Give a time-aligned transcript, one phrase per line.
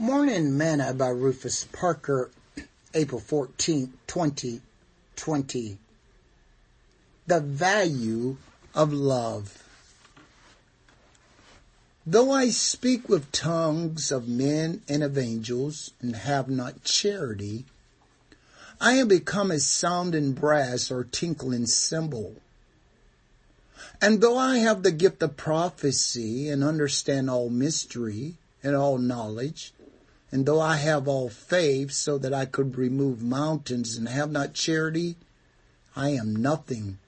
[0.00, 2.30] Morning Manna by Rufus Parker,
[2.94, 5.78] April 14, 2020.
[7.26, 8.36] The value
[8.76, 9.64] of love.
[12.06, 17.64] Though I speak with tongues of men and of angels and have not charity,
[18.80, 22.36] I am become as sounding brass or tinkling cymbal.
[24.00, 29.72] And though I have the gift of prophecy and understand all mystery and all knowledge,
[30.30, 34.52] and though I have all faith so that I could remove mountains and have not
[34.52, 35.16] charity,
[35.96, 36.98] I am nothing.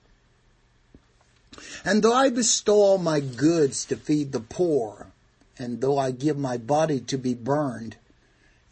[1.84, 5.09] And though I bestow all my goods to feed the poor,
[5.59, 7.96] and though I give my body to be burned,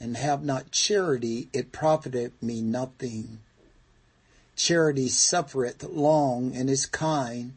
[0.01, 3.41] and have not charity, it profiteth me nothing.
[4.57, 7.55] Charity suffereth long and is kind.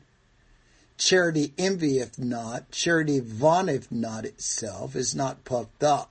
[0.97, 2.71] Charity envieth not.
[2.71, 6.10] Charity vaunteth not itself, is not puffed up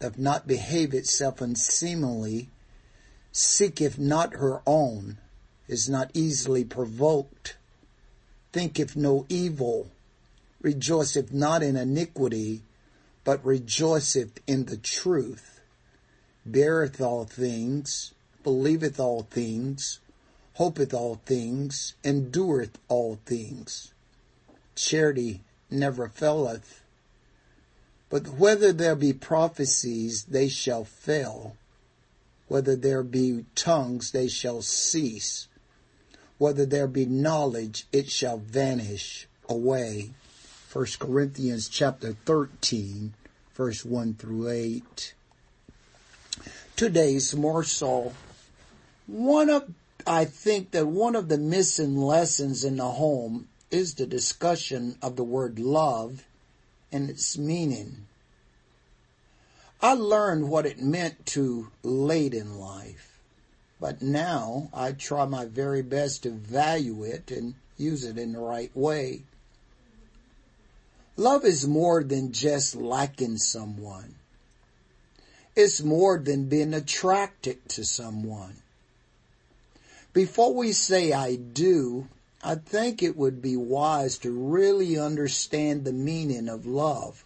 [0.00, 2.48] doth not behave itself unseemly,
[3.32, 5.18] seeketh not her own,
[5.66, 7.56] is not easily provoked,
[8.52, 9.90] thinketh no evil,
[10.60, 12.62] rejoiceth not in iniquity,
[13.24, 15.60] but rejoiceth in the truth,
[16.46, 20.00] beareth all things, believeth all things,
[20.54, 23.92] hopeth all things, endureth all things.
[24.74, 26.82] Charity never faileth.
[28.10, 31.56] But whether there be prophecies, they shall fail.
[32.46, 35.48] Whether there be tongues, they shall cease.
[36.38, 40.10] Whether there be knowledge, it shall vanish away.
[40.72, 43.12] 1 Corinthians chapter 13,
[43.54, 45.14] verse 1 through 8.
[46.76, 48.14] Today's morsel.
[49.06, 49.70] One of,
[50.06, 55.16] I think that one of the missing lessons in the home is the discussion of
[55.16, 56.24] the word love
[56.92, 58.06] and its meaning.
[59.80, 63.18] I learned what it meant to late in life,
[63.80, 68.40] but now I try my very best to value it and use it in the
[68.40, 69.22] right way.
[71.16, 74.14] Love is more than just liking someone.
[75.56, 78.56] It's more than being attracted to someone.
[80.12, 82.08] Before we say I do,
[82.42, 87.24] I think it would be wise to really understand the meaning of love.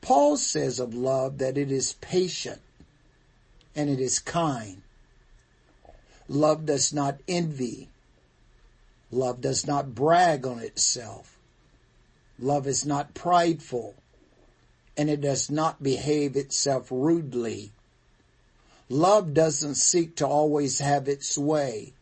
[0.00, 2.60] Paul says of love that it is patient
[3.74, 4.82] and it is kind.
[6.28, 7.88] Love does not envy.
[9.10, 11.36] Love does not brag on itself.
[12.38, 13.94] Love is not prideful
[14.96, 17.72] and it does not behave itself rudely.
[18.88, 21.92] Love doesn't seek to always have its way.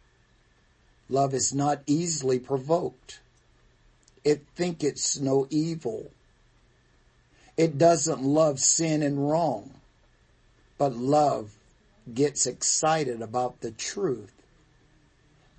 [1.09, 3.21] Love is not easily provoked.
[4.25, 6.11] It thinketh no evil.
[7.57, 9.75] It doesn't love sin and wrong,
[10.79, 11.53] but love
[12.13, 14.33] gets excited about the truth.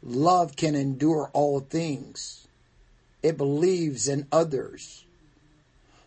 [0.04, 2.48] Love can endure all things.
[3.24, 5.06] It believes in others.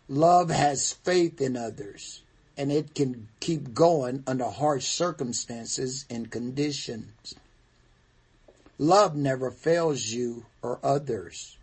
[0.09, 2.23] Love has faith in others
[2.59, 7.35] and it can keep going under harsh circumstances and conditions.
[8.79, 11.57] Love never fails you or others.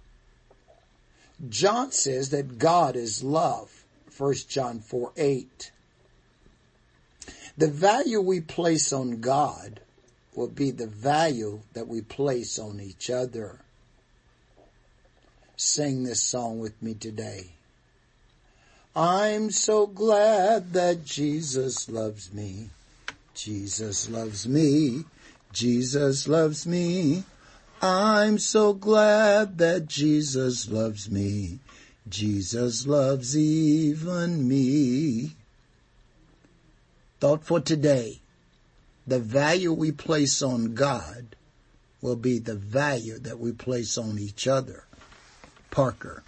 [1.50, 3.86] John says that God is love.
[4.18, 5.72] 1 John 4 8.
[7.58, 9.80] The value we place on God
[10.36, 13.62] will be the value that we place on each other.
[15.56, 17.52] Sing this song with me today.
[18.94, 22.70] I'm so glad that Jesus loves me.
[23.34, 25.06] Jesus loves me.
[25.56, 27.24] Jesus loves me.
[27.82, 31.60] I'm so glad that Jesus loves me.
[32.10, 35.32] Jesus loves even me.
[37.22, 38.20] Thought for today.
[39.08, 41.38] The value we place on God
[42.02, 44.84] will be the value that we place on each other.
[45.72, 46.22] Parker.